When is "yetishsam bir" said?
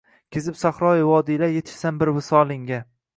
1.57-2.13